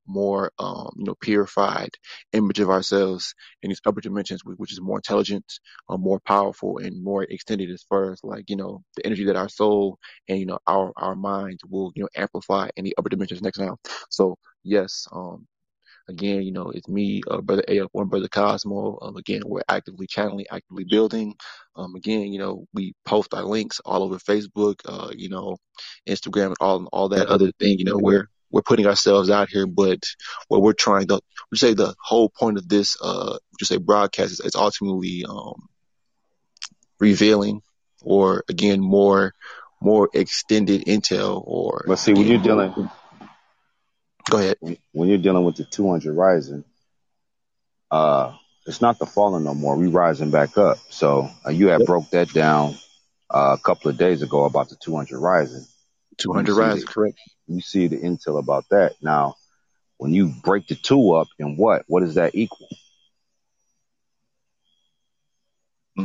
[0.08, 1.91] more um, you know purified
[2.34, 5.46] image of ourselves in these upper dimensions which is more intelligent
[5.89, 9.36] uh, more powerful and more extended as far as like you know the energy that
[9.38, 13.10] our soul and you know our our minds will you know amplify in the upper
[13.10, 13.78] dimensions next now
[14.10, 15.48] so yes um
[16.12, 19.00] Again, you know, it's me, uh, Brother AF1, Brother Cosmo.
[19.02, 21.36] Um, again, we're actively channeling, actively building.
[21.76, 25.58] Um, again, you know, we post our links all over Facebook, uh, you know,
[26.08, 27.80] Instagram and all, all that other thing.
[27.80, 30.04] You know, we're, we're putting ourselves out here, but
[30.50, 34.34] what we're trying to, we say the whole point of this, uh, just say broadcast
[34.34, 35.69] is, is ultimately, um,
[37.00, 37.62] revealing
[38.02, 39.34] or again, more,
[39.82, 42.89] more extended intel or But see, when again, you're dealing
[44.30, 44.58] go ahead.
[44.60, 46.66] when, when you're dealing with the 200 rising,
[47.92, 48.34] uh,
[48.66, 49.76] it's not the falling no more.
[49.78, 50.78] We rising back up.
[50.90, 51.86] So uh, you had Yep.
[51.86, 52.76] broke that down
[53.34, 55.66] uh, a couple of days ago about the 200 rising.
[56.32, 57.18] You 200 see rise, the correct.
[57.48, 58.96] you see the intel about that.
[59.02, 59.36] Now,
[59.98, 61.84] when you break the two up and what?
[61.88, 62.68] What does that equal?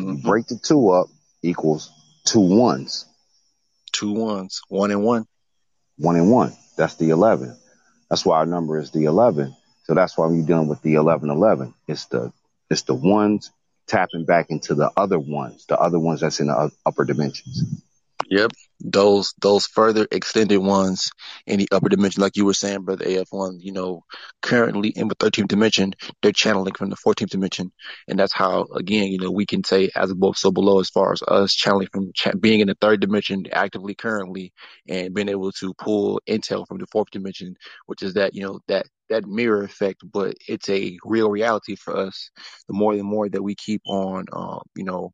[0.05, 1.09] You hmm break the two up
[1.43, 1.91] equals
[2.25, 3.07] two ones,
[3.93, 5.27] Two ones, one and one.
[5.99, 6.53] one and one.
[6.77, 7.57] That's the 11.
[8.11, 9.57] That's why our number is the 11.
[9.85, 11.75] So that's why we're dealing with the 1111.
[11.89, 12.33] It's the,
[12.71, 13.51] it's the ones
[13.87, 17.65] tapping back into the other ones, the other ones that's in the upper dimensions.
[18.29, 18.53] Yep.
[18.81, 21.11] Those those further extended ones
[21.47, 24.03] in the upper dimension, like you were saying, brother AF1, you know,
[24.43, 27.73] currently in the 13th dimension, they're channeling from the 14th dimension,
[28.09, 31.13] and that's how, again, you know, we can say as above, so below, as far
[31.13, 34.53] as us channeling from cha- being in the third dimension actively currently,
[34.89, 37.55] and being able to pull intel from the fourth dimension,
[37.87, 41.97] which is that you know that that mirror effect, but it's a real reality for
[41.97, 42.31] us.
[42.69, 45.13] The more and more that we keep on, um, you know,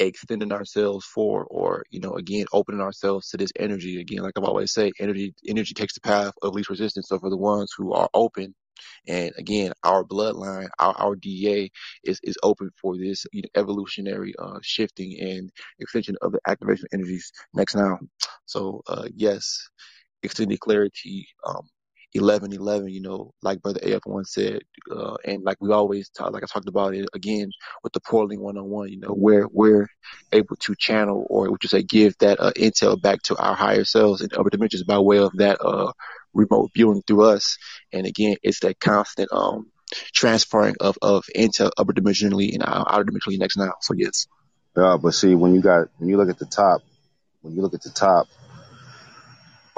[0.00, 4.20] extending ourselves for or you know again opening ourselves to this energy again.
[4.22, 7.08] Like i've always say energy energy takes the path of least resistance.
[7.08, 8.54] So for the ones who are open
[9.08, 11.70] and again our bloodline our, our da
[12.04, 16.86] is is open for this you know, evolutionary uh shifting and extension of the activation
[16.92, 17.32] energies.
[17.54, 17.98] Next now
[18.46, 19.68] so uh yes
[20.22, 21.68] extended clarity um
[22.14, 26.42] 11 11 you know like brother af1 said uh and like we always talk like
[26.42, 27.50] i talked about it again
[27.84, 29.86] with the portaling one-on-one you know where we're
[30.32, 33.84] able to channel or would you say give that uh, intel back to our higher
[33.84, 35.92] selves and upper dimensions by way of that uh
[36.34, 37.56] remote viewing through us.
[37.92, 39.70] And again it's that constant um
[40.14, 43.72] transferring of of intel upper dimensionally and outer dimensionally next now.
[43.80, 44.26] So yes.
[44.76, 46.82] Yeah, but see, when you got when you look at the top,
[47.42, 48.28] when you look at the top,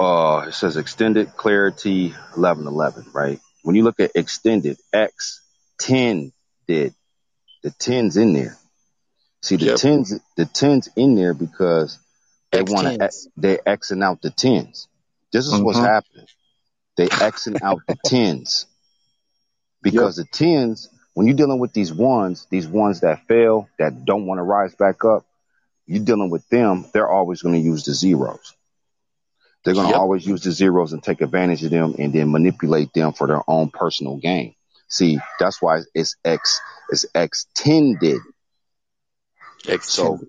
[0.03, 3.39] uh, it says extended clarity eleven eleven, right?
[3.63, 5.41] When you look at extended X
[5.79, 6.33] ten
[6.67, 6.93] did
[7.63, 8.57] the tens in there.
[9.41, 11.99] See the yep tens the tens in there because
[12.51, 14.87] they want to x10s they xing out the tens.
[15.31, 15.87] This is what's mm-hmm.
[15.87, 16.27] happening.
[16.97, 22.47] They xing out the tens yep because the tens when you're dealing with these ones,
[22.49, 25.25] these ones that fail that don't want to rise back up,
[25.85, 26.85] you're dealing with them.
[26.93, 28.55] They're always going to use the zeros.
[29.63, 32.31] They're going to yep always use the zeros and take advantage of them and then
[32.31, 34.55] manipulate them for their own personal gain.
[34.87, 38.19] See, that's why it's X, it's extended.
[39.63, 40.19] x10 So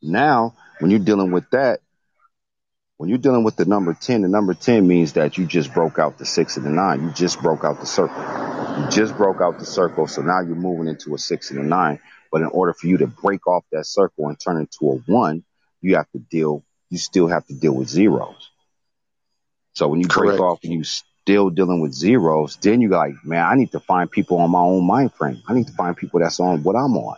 [0.00, 1.80] now when you're dealing with that,
[2.96, 5.98] when you're dealing with the number 10, the number 10 means that you just broke
[5.98, 7.02] out the six and the nine.
[7.02, 8.16] You just broke out the circle.
[8.78, 10.06] You just broke out the circle.
[10.06, 11.98] So now you're moving into a six and a nine.
[12.30, 15.44] But in order for you to break off that circle and turn into a one,
[15.80, 18.50] you have to deal, you still have to deal with zeros.
[19.72, 23.46] So when you break off and you still dealing with zeros, then you like, man,
[23.46, 25.42] I need to find people on my own mind frame.
[25.48, 27.16] I need to find people that's on what I'm on.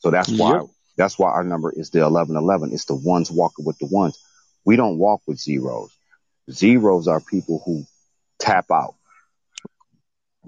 [0.00, 0.66] So that's yep why
[0.98, 2.72] that's why our number is the eleven eleven.
[2.74, 4.22] It's the ones walking with the ones.
[4.66, 5.96] We don't walk with zeros.
[6.50, 7.84] Zeros are people who
[8.38, 8.96] tap out.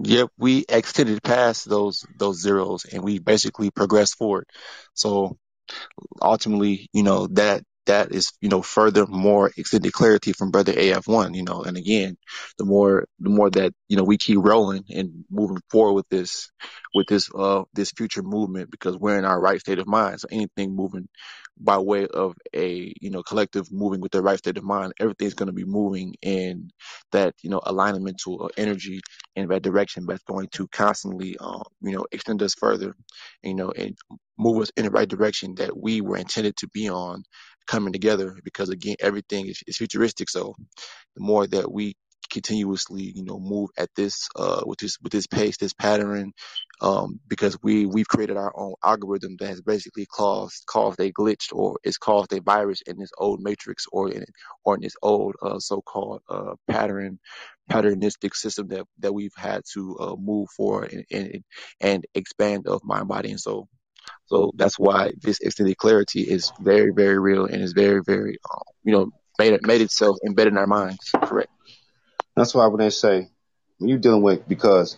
[0.01, 4.45] Yep, we extended past those those zeros and we basically progressed forward.
[4.93, 5.37] So
[6.21, 11.35] ultimately, you know, that that is, you know, further more extended clarity from brother AF1,
[11.35, 12.17] you know, and again,
[12.59, 16.51] the more the more that, you know, we keep rolling and moving forward with this
[16.95, 20.21] with this uh this future movement because we're in our right state of mind.
[20.21, 21.09] So anything moving
[21.59, 25.35] by way of a, you know, collective moving with the right state of mind, everything's
[25.35, 26.71] going to be moving in
[27.13, 29.01] that, you know, alignmental uh, energy
[29.37, 32.95] in that direction that's going to constantly um, you know, extend us further,
[33.43, 33.97] you know, and
[34.39, 37.23] move us in the right direction that we were intended to be on
[37.69, 40.29] coming together because again everything is, is futuristic.
[40.29, 40.55] So
[41.15, 41.95] the more that we
[42.31, 46.33] continuously you know move at this uh with this with this pace this pattern
[46.81, 51.53] um because we we've created our own algorithm that has basically caused caused a glitch
[51.53, 54.25] or it's caused a virus in this old matrix or in
[54.65, 57.19] or in this old uh so-called uh pattern
[57.69, 61.43] patternistic system that that we've had to uh move forward and and,
[61.81, 63.67] and expand of mind body and soul
[64.25, 68.61] so that's why this extended clarity is very, very real and is very, very, um,
[68.83, 71.11] you know, made it made itself embedded in our minds.
[71.23, 71.49] Correct.
[72.35, 73.29] That's why when they say
[73.77, 74.97] when you're dealing with because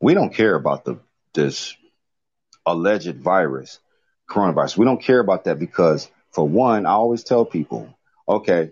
[0.00, 0.98] we don't care about the
[1.34, 1.76] this
[2.64, 3.78] alleged virus,
[4.30, 4.76] coronavirus.
[4.76, 7.94] We don't care about that because for one, I always tell people,
[8.28, 8.70] okay,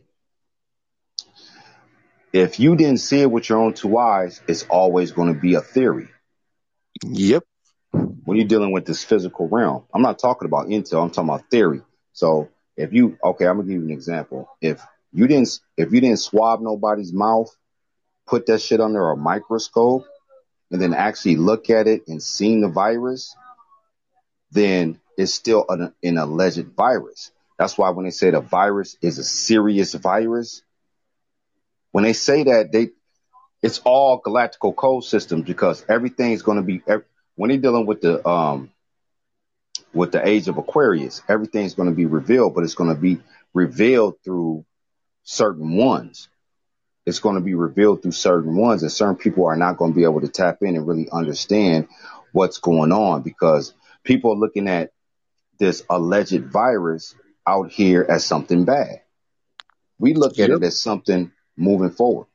[2.33, 5.55] if you didn't see it with your own two eyes, it's always going to be
[5.55, 6.09] a theory.
[7.05, 7.45] Yep.
[8.31, 9.83] When you're dealing with this physical realm.
[9.93, 11.03] I'm not talking about intel.
[11.03, 11.83] I'm talking about theory.
[12.13, 14.49] So if you, okay, I'm gonna give you an example.
[14.61, 14.81] If
[15.13, 17.49] you didn't, if you didn't swab nobody's mouth,
[18.29, 20.05] put that shit under a microscope,
[20.71, 23.35] and then actually look at it and seen the virus,
[24.53, 27.33] then it's still an, an alleged virus.
[27.59, 30.63] That's why when they say the virus is a serious virus,
[31.91, 32.91] when they say that, they
[33.61, 36.81] it's all galactical code systems because everything's going to be
[37.41, 38.71] when they're dealing with the um
[39.95, 43.19] with the age of Aquarius, everything's going to be revealed, but it's going to be
[43.55, 44.67] revealed through
[45.23, 46.29] certain ones.
[47.07, 49.97] It's going to be revealed through certain ones, and certain people are not going to
[49.97, 51.89] be able to tap in and really understand
[52.33, 53.73] what's going on because
[54.05, 54.93] people are looking at
[55.59, 57.15] this alleged virus
[57.47, 59.01] out here as something bad.
[59.99, 60.59] We look at Yep.
[60.59, 62.27] it as something moving forward.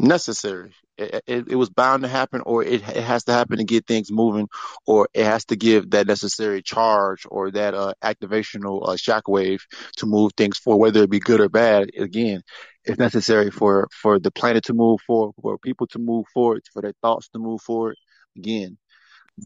[0.00, 0.72] necessary.
[0.98, 3.86] It, it, it was bound to happen, or it, it has to happen to get
[3.86, 4.48] things moving,
[4.86, 9.60] or it has to give that necessary charge or that uh, activational uh, shockwave
[9.98, 11.90] to move things forward, whether it be good or bad.
[11.98, 12.42] Again,
[12.84, 16.82] it's necessary for for the planet to move forward, for people to move forward, for
[16.82, 17.96] their thoughts to move forward.
[18.36, 18.78] Again,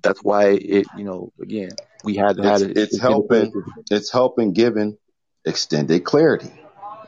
[0.02, 1.70] that's why it, you know, again,
[2.04, 2.76] we had to have It's it.
[2.76, 3.52] it's it's helping
[3.90, 4.96] it's helping giving
[5.44, 6.50] extended clarity.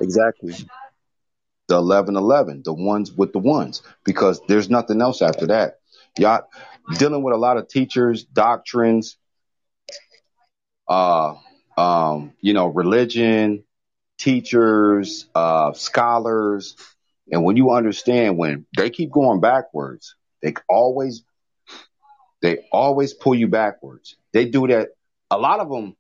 [0.01, 0.55] Exactly.
[1.73, 5.79] The eleven eleven, the ones with the ones, because there's nothing else after that.
[6.19, 6.43] Y'all
[6.99, 9.17] dealing with a lot of teachers, doctrines,
[10.87, 11.35] uh,
[11.79, 13.65] um, you know, religion,
[14.19, 16.77] teachers, uh, scholars,
[17.33, 21.25] and when you understand when they keep going backwards, they always
[22.43, 24.17] they always pull you backwards.
[24.35, 24.91] They do that.
[25.31, 25.97] A lot of them,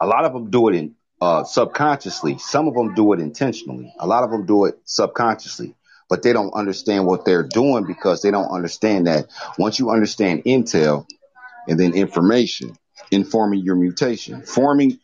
[0.00, 2.38] a lot of them do it in uh, subconsciously.
[2.38, 3.92] Some of them do it intentionally.
[3.98, 5.74] A lot of them do it subconsciously,
[6.08, 9.26] but they don't understand what they're doing because they don't understand that
[9.58, 11.06] once you understand intel
[11.66, 12.76] and then information,
[13.10, 14.98] informing your mutation, forming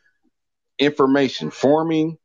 [0.79, 2.19] information, forming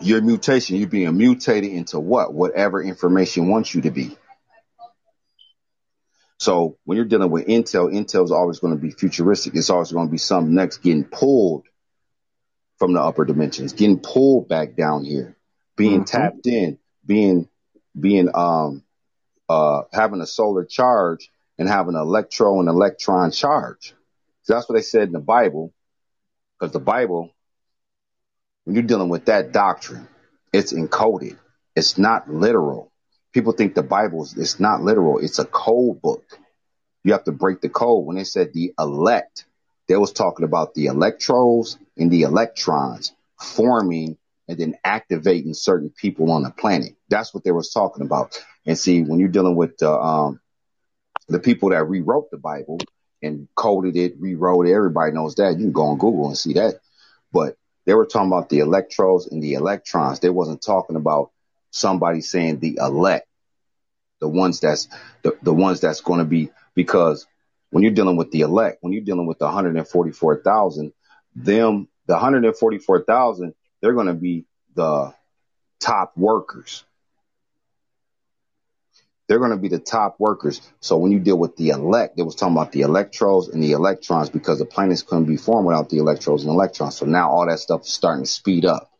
[0.00, 2.32] your mutation, you're being mutated into what?
[2.32, 4.16] Whatever information wants you to be.
[6.38, 9.54] So when you're dealing with Intel, Intel is always going to be futuristic.
[9.54, 11.66] It's always going to be something next getting pulled
[12.80, 15.36] from the upper dimensions, getting pulled back down here,
[15.76, 16.06] being Mhm.
[16.06, 17.48] tapped in, being
[18.00, 18.84] being um
[19.48, 23.94] uh having a solar charge and having an electro and electron charge.
[24.44, 25.74] So that's what they said in the Bible,
[26.58, 27.30] because the Bible,
[28.64, 30.08] when you're dealing with that doctrine,
[30.52, 31.38] it's encoded.
[31.76, 32.92] It's not literal.
[33.32, 35.18] People think the Bible is it's not literal.
[35.18, 36.24] It's a code book.
[37.04, 38.06] You have to break the code.
[38.06, 39.46] When they said the elect,
[39.90, 44.16] they was talking about the electrodes and the electrons forming
[44.46, 46.94] and then activating certain people on the planet.
[47.08, 48.40] That's what they was talking about.
[48.64, 50.40] And see, when you're dealing with uh, um,
[51.26, 52.78] the people that rewrote the Bible
[53.20, 55.58] and coded it, rewrote it, everybody knows that.
[55.58, 56.78] You can go on Google and see that.
[57.32, 60.20] But they were talking about the electrodes and the electrons.
[60.20, 61.32] They wasn't talking about
[61.72, 63.26] somebody saying the elect,
[64.20, 64.86] the ones that's
[65.22, 67.26] the, the ones that's going to be because
[67.70, 70.92] when you're dealing with the elect, when you're dealing with the 144,000,
[71.34, 74.44] them the 144,000, they're going to be
[74.74, 75.14] the
[75.78, 76.84] top workers.
[79.28, 80.60] They're going to be the top workers.
[80.80, 83.72] So when you deal with the elect, they was talking about the electrodes and the
[83.72, 86.96] electrons because the planets couldn't be formed without the electrodes and electrons.
[86.96, 88.90] So now all that stuff is starting to speed up.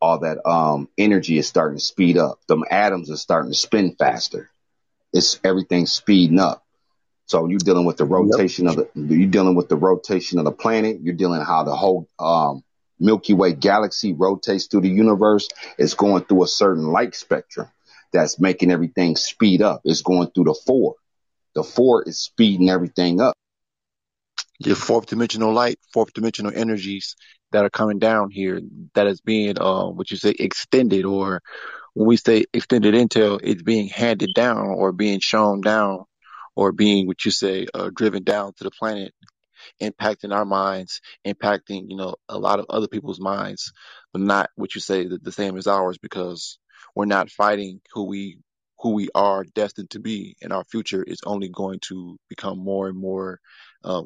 [0.00, 2.38] All that um, energy is starting to speed up.
[2.46, 4.50] Them atoms are starting to spin faster.
[5.12, 6.63] It's everything's speeding up.
[7.26, 10.52] So you're dealing with the rotation of the you're dealing with the rotation of the
[10.52, 11.00] planet.
[11.02, 12.62] You're dealing how the whole um,
[13.00, 15.48] Milky Way galaxy rotates through the universe.
[15.78, 17.68] It's going through a certain light spectrum
[18.12, 19.82] that's making everything speed up.
[19.84, 20.96] It's going through the four.
[21.54, 23.34] The four is speeding everything up.
[24.58, 27.16] your fourth dimensional light, fourth dimensional energies
[27.52, 28.60] that are coming down here
[28.94, 31.42] that is being, uh, what you say, extended, or
[31.94, 36.04] when we say extended intel, it's being handed down or being shown down
[36.56, 39.12] or being, what you say, uh, driven down to the planet,
[39.82, 43.72] impacting our minds, impacting, you know, a lot of other people's minds,
[44.12, 46.58] but not what you say the, the same as ours because
[46.94, 48.38] we're not fighting who we
[48.80, 52.88] who we are destined to be, and our future is only going to become more
[52.88, 53.40] and more
[53.84, 54.02] uh,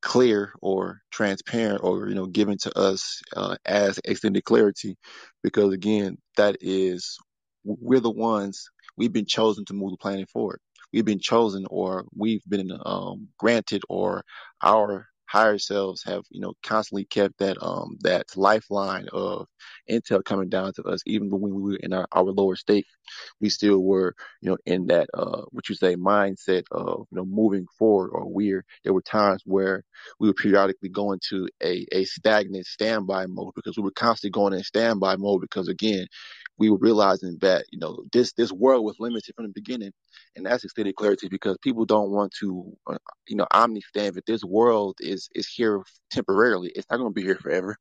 [0.00, 4.96] clear or transparent, or you know, given to us uh, as extended clarity,
[5.42, 7.18] because again, that is
[7.64, 10.60] we're the ones we've been chosen to move the planet forward.
[10.92, 14.24] We've been chosen, or we've been um, granted, or
[14.62, 19.46] our higher selves have, you know, constantly kept that um that lifeline of
[19.90, 22.86] intel coming down to us, even when we were in our, our lower state
[23.40, 27.24] we still were, you know, in that uh what you say mindset of you know
[27.24, 29.82] moving forward or we're there were times where
[30.18, 34.52] we were periodically going to a, a stagnant standby mode because we were constantly going
[34.54, 36.06] in standby mode because again
[36.60, 39.92] we were realizing that you know this this world was limited from the beginning
[40.36, 42.98] and that's extended clarity because people don't want to uh,
[43.28, 45.82] you know understand that this world is is here
[46.12, 47.76] temporarily it's not going to be here forever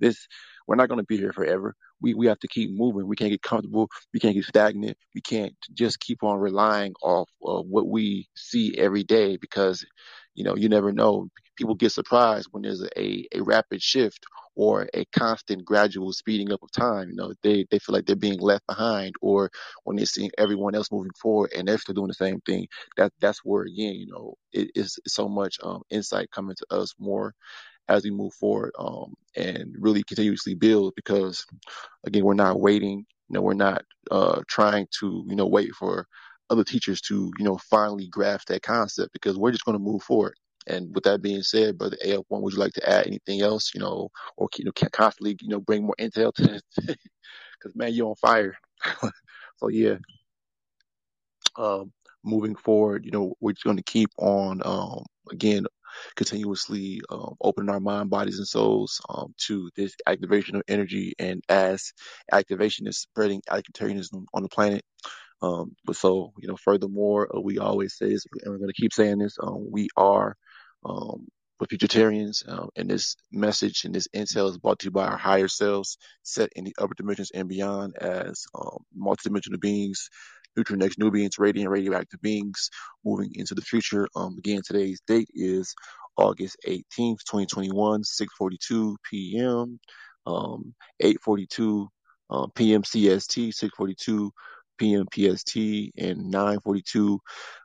[0.00, 0.28] this
[0.66, 1.74] we're not going to be here forever.
[2.00, 3.06] We we have to keep moving.
[3.06, 3.88] We can't get comfortable.
[4.12, 4.96] We can't get stagnant.
[5.14, 9.84] We can't just keep on relying off of what we see every day because
[10.36, 11.28] you know you never know.
[11.58, 14.26] People get surprised when there's a, a rapid shift
[14.56, 17.10] or a constant gradual speeding up of time.
[17.10, 19.50] You know, they, they feel like they're being left behind or
[19.84, 22.68] when they're seeing everyone else moving forward and they're still doing the same thing.
[22.98, 26.94] That that's where again, you know, it is so much um, insight coming to us
[26.98, 27.34] more
[27.88, 31.46] as we move forward um, and really continuously build because
[32.06, 36.06] again we're not waiting you know we're not uh, trying to you know wait for
[36.50, 40.02] other teachers to you know finally grasp that concept because we're just going to move
[40.02, 40.34] forward.
[40.68, 43.80] And with that being said brother af1 would you like to add anything else you
[43.80, 48.08] know or you know constantly you know bring more intel to this because man you're
[48.08, 48.56] on fire.
[49.58, 49.96] So yeah.
[51.56, 51.90] Um,
[52.22, 55.64] moving forward you know we're just going to keep on um, again
[56.16, 61.14] continuously um, opening our mind, bodies, and souls um, to this activation of energy.
[61.18, 61.92] And as
[62.32, 64.82] activation is spreading activitarianism on the planet,
[65.46, 68.82] um, but so you know, furthermore, uh, we always say this, and we're going to
[68.82, 70.36] keep saying this: um, we are
[70.84, 71.26] um,
[71.62, 75.48] futuritarians, uh, and this message and this intel is brought to you by our higher
[75.48, 80.08] selves, set in the upper dimensions and beyond, as um, multidimensional beings,
[80.56, 82.70] neutral next new radiant, radioactive beings,
[83.04, 84.08] moving into the future.
[84.16, 85.74] Um, again, today's date is
[86.18, 89.80] August 18th, 2021, 6:42 p.m.,
[90.26, 91.88] um, 8:42
[92.30, 92.82] um, p.m.
[92.82, 94.30] CST, 6:42
[94.78, 95.06] p.m.
[95.12, 95.56] PST,
[95.98, 97.18] and 9:42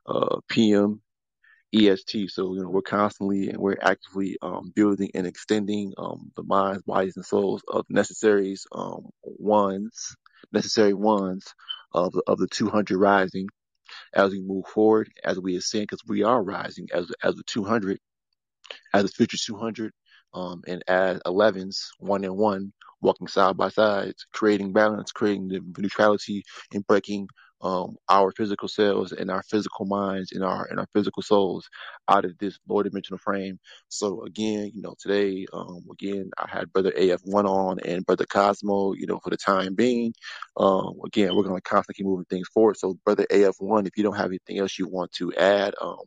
[0.07, 1.01] uh, p.m.
[1.74, 2.30] EST.
[2.30, 6.84] So, you know, we're constantly and we're actively um, building and extending um, the minds,
[6.84, 10.16] bodies, and souls of necessaries um, ones,
[10.51, 11.45] necessary ones
[11.93, 13.47] of the, of the 200 rising
[14.14, 17.97] as we move forward, as we ascend, because we are rising as as the 200,
[18.93, 19.91] as the future 200,
[20.34, 25.62] um, and as 11s, one and one, walking side by side, creating balance, creating the
[25.78, 26.43] neutrality,
[26.74, 27.28] and breaking
[27.62, 31.70] um, our physical selves and our physical minds and our and our physical souls
[32.10, 33.60] out of this lower dimensional frame.
[33.88, 38.93] So again, you know, today, um, again, I had Brother AF1 on and Brother Cosmo,
[38.93, 40.14] you know, for the time being.
[40.58, 42.78] Um, again, we're going to constantly keep moving things forward.
[42.78, 45.97] So Brother AF1, if you don't have anything else you want to add, um,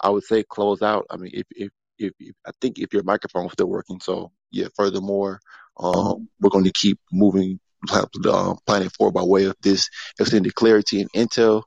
[0.00, 1.06] I would say close out.
[1.10, 4.68] I mean, if if if, if I think if your microphone's still working, so yeah.
[4.76, 5.40] Furthermore,
[5.78, 7.60] um, we're going to keep moving
[7.92, 11.62] um, planning forward by way of this extended clarity and intel.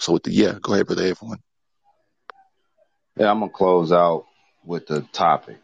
[0.00, 1.04] So with the yeah, go ahead, brother.
[1.04, 1.38] Everyone.
[3.16, 4.26] Yeah, I'm gonna close out
[4.64, 5.58] with the topic.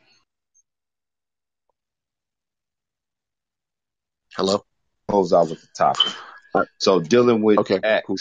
[4.36, 4.62] Hello.
[5.08, 6.12] Close out with the topic.
[6.78, 8.16] So dealing with Okay, X, cool.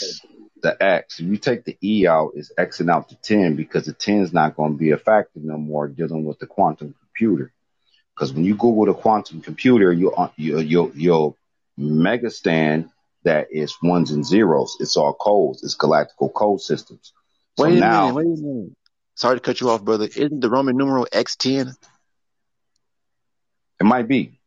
[0.61, 1.19] the X.
[1.19, 4.33] If you take the E out, it's Xing out the 10 because the 10 is
[4.33, 7.51] not going to be a factor no more dealing with the quantum computer.
[8.19, 11.37] Because when you Google the quantum computer, you uh, you you you'll
[11.77, 12.89] mega stand
[13.23, 14.75] that is ones and zeros.
[14.81, 15.63] It's all codes.
[15.63, 17.13] It's galactical code systems.
[17.55, 18.15] So Wait a now minute.
[18.15, 18.71] Wait a minute.
[19.15, 20.05] Sorry to cut you off, brother.
[20.05, 21.73] Isn't the Roman numeral X10?
[23.79, 24.37] it might be,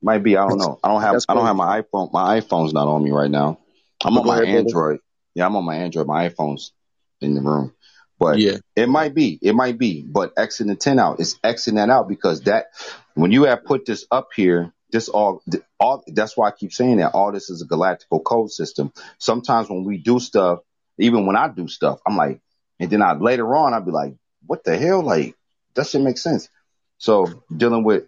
[0.00, 0.36] might be.
[0.36, 0.78] I don't know.
[0.84, 2.12] I don't have I don't have my iPhone.
[2.12, 3.58] My iPhone's not on me right now.
[4.04, 4.68] I'm But on my ahead, brother.
[4.68, 5.00] Android.
[5.34, 6.06] Yeah, I'm on my Android.
[6.06, 6.72] My iPhone's
[7.20, 7.74] in the room.
[8.18, 8.58] But Yeah.
[8.74, 11.20] it might be, it might be, but Xing the 10 out.
[11.20, 12.66] It's Xing that out because that,
[13.14, 15.42] when you have put this up here, this all,
[15.78, 18.92] all, that's why I keep saying that all this is a galactical code system.
[19.18, 20.60] Sometimes when we do stuff,
[20.98, 22.40] even when I do stuff, I'm like,
[22.78, 24.14] and then I later on, I'd be like,
[24.46, 25.02] what the hell?
[25.02, 25.34] Like,
[25.74, 26.48] that should make sense.
[26.98, 28.04] So dealing with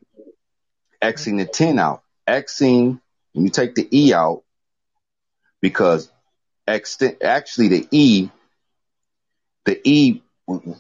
[1.03, 3.01] Xing the 10 out, Xing,
[3.33, 4.43] when you take the E out,
[5.61, 6.11] because
[6.67, 8.31] X, actually the E
[9.69, 10.23] the E,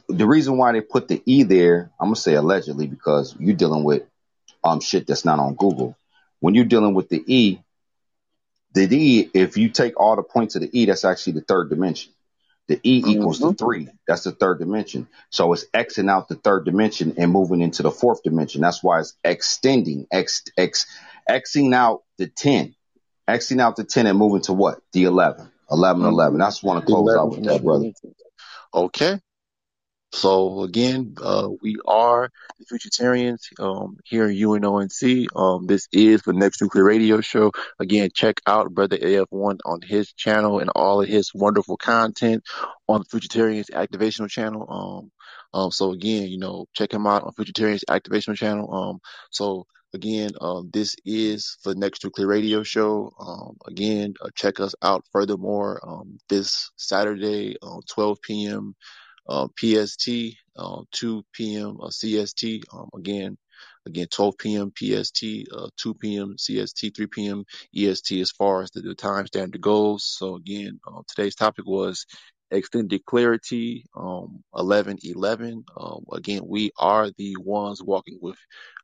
[0.08, 3.84] the reason why they put the E there, I'm gonna say allegedly because you're dealing
[3.84, 4.04] with
[4.64, 5.94] um shit that's not on Google.
[6.40, 7.60] When you're dealing with the E,
[8.72, 11.68] the E, if you take all the points of the E, that's actually the third
[11.68, 12.12] dimension.
[12.68, 13.88] The E equals hmm to three.
[14.06, 15.06] That's the third dimension.
[15.28, 18.62] So it's Xing out the third dimension and moving into the fourth dimension.
[18.62, 20.86] That's why it's extending, X, X,
[21.28, 22.74] Xing out the 10,
[23.28, 24.80] Xing out the 10 and moving to what?
[24.92, 26.34] The 11, 11, 11.
[26.34, 27.80] hmm That's want to close out with that, brother.
[27.80, 28.17] dimensions.
[28.74, 29.18] Okay.
[30.12, 35.26] So again, uh, we are the Futuritarians um, here in UNONC.
[35.36, 37.52] Um, this is the Next Nuclear Radio Show.
[37.78, 42.42] Again, check out Brother AF1 on his channel and all of his wonderful content
[42.88, 44.66] on the Futuritarians Activational Channel.
[44.68, 45.10] Um,
[45.52, 48.72] um, so again, you know, check him out on Futuritarians Activational Channel.
[48.72, 49.00] Um,
[49.30, 53.12] so again, um, this is the Next Nuclear Radio Show.
[53.20, 58.72] Um, again, uh, check us out furthermore um, this Saturday, uh, 12 p.m
[59.28, 60.08] uh, PST,
[60.56, 61.78] uh, 2 p.m.
[61.78, 62.62] CST.
[62.72, 63.36] Um, again,
[63.86, 64.72] again, 12 p.m.
[64.76, 66.36] PST, uh, 2 p.m.
[66.38, 67.44] CST, 3 p.m.
[67.76, 70.04] EST as far as the, the time standard goes.
[70.04, 72.06] So again, today's topic was
[72.50, 75.64] extended clarity, um, 1111.
[75.76, 78.36] Um, again, we are the ones walking with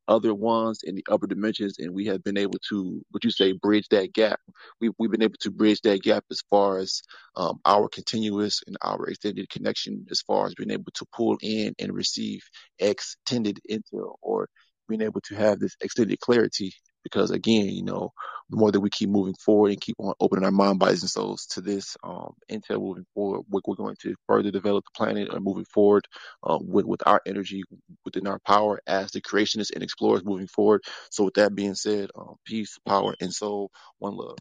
[0.09, 3.53] other ones in the upper dimensions, and we have been able to, what you say,
[3.53, 4.41] bridge that gap.
[4.81, 7.03] We've, we've been able to bridge that gap as far as
[7.37, 11.75] um, our continuous and our extended connection, as far as being able to pull in
[11.79, 12.43] and receive
[12.79, 14.49] extended intel or
[14.89, 16.73] being able to have this extended clarity
[17.05, 18.13] because again, you know,
[18.51, 21.11] the more that we keep moving forward and keep on opening our mind, bodies, and
[21.11, 25.33] souls to this um, intel moving forward, we're, we're, going to further develop the planet
[25.33, 26.07] and moving forward
[26.43, 27.63] uh, with, with our energy
[28.05, 30.83] within our power as the creationists and explorers moving forward.
[31.11, 34.39] So, with that being said, um, peace, power, and soul, one love.